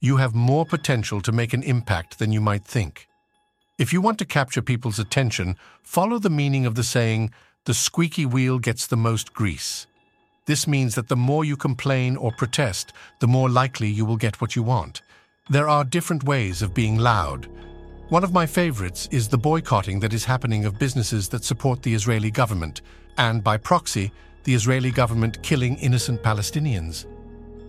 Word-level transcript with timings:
you 0.00 0.16
have 0.18 0.34
more 0.34 0.64
potential 0.64 1.20
to 1.20 1.32
make 1.32 1.52
an 1.52 1.62
impact 1.62 2.18
than 2.18 2.32
you 2.32 2.40
might 2.40 2.64
think. 2.64 3.08
If 3.78 3.92
you 3.92 4.00
want 4.00 4.18
to 4.18 4.24
capture 4.24 4.62
people's 4.62 4.98
attention, 4.98 5.56
follow 5.82 6.18
the 6.18 6.30
meaning 6.30 6.66
of 6.66 6.74
the 6.74 6.84
saying, 6.84 7.30
the 7.64 7.74
squeaky 7.74 8.24
wheel 8.24 8.58
gets 8.58 8.86
the 8.86 8.96
most 8.96 9.34
grease. 9.34 9.86
This 10.46 10.66
means 10.66 10.94
that 10.94 11.08
the 11.08 11.16
more 11.16 11.44
you 11.44 11.56
complain 11.56 12.16
or 12.16 12.32
protest, 12.32 12.92
the 13.18 13.26
more 13.26 13.50
likely 13.50 13.88
you 13.88 14.04
will 14.04 14.16
get 14.16 14.40
what 14.40 14.56
you 14.56 14.62
want. 14.62 15.02
There 15.50 15.68
are 15.68 15.84
different 15.84 16.24
ways 16.24 16.62
of 16.62 16.74
being 16.74 16.96
loud. 16.96 17.48
One 18.08 18.24
of 18.24 18.32
my 18.32 18.46
favorites 18.46 19.08
is 19.10 19.28
the 19.28 19.36
boycotting 19.36 20.00
that 20.00 20.14
is 20.14 20.24
happening 20.24 20.64
of 20.64 20.78
businesses 20.78 21.28
that 21.28 21.44
support 21.44 21.82
the 21.82 21.92
Israeli 21.92 22.30
government, 22.30 22.80
and 23.18 23.44
by 23.44 23.58
proxy, 23.58 24.12
the 24.44 24.54
Israeli 24.54 24.90
government 24.90 25.42
killing 25.42 25.76
innocent 25.76 26.22
Palestinians. 26.22 27.04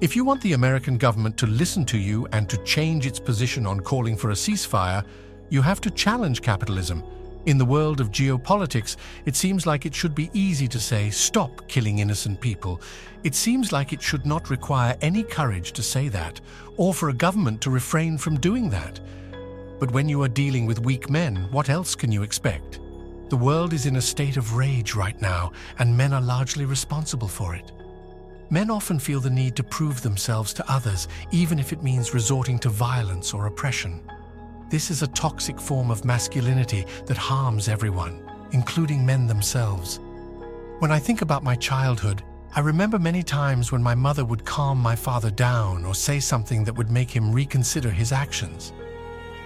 If 0.02 0.16
you 0.16 0.24
want 0.24 0.40
the 0.42 0.54
American 0.54 0.98
government 0.98 1.36
to 1.40 1.46
listen 1.46 1.84
to 1.88 1.98
you 1.98 2.26
and 2.32 2.48
to 2.50 2.64
change 2.64 3.06
its 3.06 3.20
position 3.20 3.68
on 3.68 3.82
calling 3.82 4.16
for 4.16 4.30
a 4.30 4.34
ceasefire, 4.34 5.04
you 5.50 5.62
have 5.62 5.82
to 5.82 5.92
challenge 5.92 6.42
capitalism. 6.42 7.04
In 7.48 7.58
the 7.58 7.66
world 7.66 8.00
of 8.00 8.10
geopolitics, 8.10 8.96
it 9.26 9.36
seems 9.36 9.66
like 9.66 9.86
it 9.86 9.94
should 9.94 10.16
be 10.16 10.30
easy 10.32 10.70
to 10.70 10.80
say, 10.80 11.10
stop 11.10 11.68
killing 11.68 12.00
innocent 12.00 12.40
people. 12.40 12.80
It 13.26 13.36
seems 13.36 13.74
like 13.74 13.92
it 13.92 14.02
should 14.02 14.26
not 14.26 14.50
require 14.50 14.96
any 15.02 15.22
courage 15.22 15.74
to 15.74 15.84
say 15.84 16.08
that, 16.08 16.40
or 16.78 16.94
for 16.94 17.10
a 17.10 17.14
government 17.14 17.60
to 17.62 17.70
refrain 17.70 18.18
from 18.18 18.40
doing 18.40 18.70
that. 18.70 19.02
But 19.82 19.92
when 19.92 20.08
you 20.08 20.24
are 20.24 20.30
dealing 20.30 20.66
with 20.66 20.80
weak 20.80 21.10
men, 21.10 21.36
what 21.52 21.68
else 21.68 21.94
can 21.94 22.10
you 22.10 22.24
expect? 22.24 22.80
The 23.28 23.36
world 23.36 23.74
is 23.74 23.86
in 23.86 23.98
a 23.98 24.02
state 24.02 24.38
of 24.38 24.56
rage 24.56 24.96
right 24.96 25.22
now, 25.22 25.52
and 25.78 25.98
men 25.98 26.14
are 26.14 26.22
largely 26.22 26.64
responsible 26.64 27.28
for 27.28 27.54
it. 27.54 27.74
Men 28.52 28.72
often 28.72 28.98
feel 28.98 29.20
the 29.20 29.30
need 29.30 29.56
to 29.58 29.64
prove 29.64 30.02
themselves 30.02 30.54
to 30.54 30.72
others, 30.72 31.08
even 31.32 31.60
if 31.60 31.72
it 31.72 31.84
means 31.84 32.16
resorting 32.16 32.58
to 32.60 32.70
violence 32.70 33.32
or 33.34 33.46
oppression. 33.46 34.02
This 34.70 34.90
is 34.90 35.04
a 35.04 35.08
toxic 35.08 35.60
form 35.60 35.92
of 35.92 36.04
masculinity 36.04 36.86
that 37.06 37.18
harms 37.18 37.68
everyone, 37.68 38.28
including 38.52 39.06
men 39.06 39.28
themselves. 39.28 40.00
When 40.80 40.92
I 40.92 40.98
think 40.98 41.22
about 41.22 41.44
my 41.44 41.56
childhood, 41.56 42.24
I 42.56 42.62
remember 42.62 42.98
many 42.98 43.22
times 43.22 43.72
when 43.72 43.84
my 43.84 43.94
mother 43.94 44.26
would 44.26 44.46
calm 44.46 44.80
my 44.80 44.96
father 44.96 45.30
down 45.30 45.86
or 45.86 45.94
say 45.94 46.20
something 46.20 46.64
that 46.64 46.76
would 46.76 46.90
make 46.90 47.12
him 47.12 47.32
reconsider 47.32 47.92
his 47.92 48.12
actions. 48.12 48.74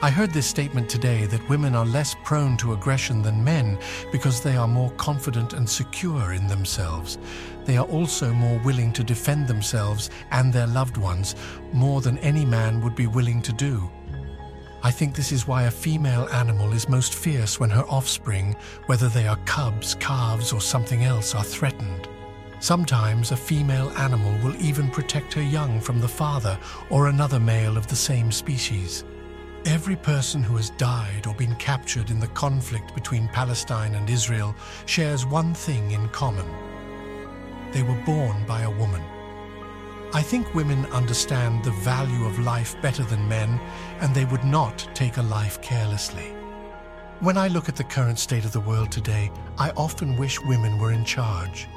I 0.01 0.09
heard 0.09 0.31
this 0.31 0.47
statement 0.47 0.89
today 0.89 1.25
that 1.27 1.47
women 1.47 1.75
are 1.75 1.85
less 1.85 2.15
prone 2.23 2.57
to 2.57 2.73
aggression 2.73 3.21
than 3.21 3.43
men 3.43 3.79
because 4.11 4.41
they 4.41 4.57
are 4.57 4.67
more 4.67 4.91
confident 4.91 5.53
and 5.53 5.69
secure 5.69 6.33
in 6.33 6.47
themselves. 6.47 7.17
They 7.63 7.77
are 7.77 7.85
also 7.85 8.33
more 8.33 8.59
willing 8.59 8.91
to 8.93 9.03
defend 9.03 9.47
themselves 9.47 10.09
and 10.31 10.51
their 10.51 10.67
loved 10.67 10.97
ones 10.97 11.35
more 11.71 12.01
than 12.01 12.17
any 12.17 12.43
man 12.43 12.81
would 12.81 12.95
be 12.95 13.07
willing 13.07 13.41
to 13.43 13.53
do. 13.53 13.89
I 14.83 14.91
think 14.91 15.15
this 15.15 15.31
is 15.31 15.47
why 15.47 15.63
a 15.63 15.71
female 15.71 16.27
animal 16.33 16.73
is 16.73 16.89
most 16.89 17.15
fierce 17.15 17.57
when 17.57 17.69
her 17.69 17.85
offspring, 17.87 18.57
whether 18.87 19.07
they 19.07 19.27
are 19.27 19.37
cubs, 19.45 19.95
calves, 19.95 20.51
or 20.51 20.59
something 20.59 21.05
else, 21.05 21.33
are 21.33 21.43
threatened. 21.45 22.09
Sometimes 22.59 23.31
a 23.31 23.37
female 23.37 23.89
animal 23.91 24.37
will 24.43 24.55
even 24.61 24.91
protect 24.91 25.33
her 25.33 25.41
young 25.41 25.79
from 25.79 26.01
the 26.01 26.07
father 26.07 26.59
or 26.89 27.07
another 27.07 27.39
male 27.39 27.77
of 27.77 27.87
the 27.87 27.95
same 27.95 28.29
species. 28.29 29.05
Every 29.65 29.95
person 29.95 30.43
who 30.43 30.57
has 30.57 30.71
died 30.71 31.25
or 31.25 31.33
been 31.35 31.55
captured 31.55 32.09
in 32.09 32.19
the 32.19 32.27
conflict 32.27 32.93
between 32.93 33.29
Palestine 33.29 33.95
and 33.95 34.09
Israel 34.09 34.53
shares 34.85 35.25
one 35.25 35.53
thing 35.53 35.91
in 35.91 36.09
common. 36.09 36.45
They 37.71 37.81
were 37.81 38.01
born 38.05 38.45
by 38.45 38.63
a 38.63 38.69
woman. 38.69 39.01
I 40.13 40.21
think 40.21 40.53
women 40.53 40.85
understand 40.87 41.63
the 41.63 41.71
value 41.71 42.25
of 42.25 42.39
life 42.39 42.75
better 42.81 43.03
than 43.03 43.29
men, 43.29 43.57
and 44.01 44.13
they 44.13 44.25
would 44.25 44.43
not 44.43 44.85
take 44.93 45.15
a 45.15 45.21
life 45.23 45.61
carelessly. 45.61 46.35
When 47.21 47.37
I 47.37 47.47
look 47.47 47.69
at 47.69 47.77
the 47.77 47.85
current 47.85 48.19
state 48.19 48.43
of 48.43 48.51
the 48.51 48.59
world 48.59 48.91
today, 48.91 49.31
I 49.57 49.69
often 49.77 50.17
wish 50.17 50.41
women 50.41 50.77
were 50.77 50.91
in 50.91 51.05
charge. 51.05 51.69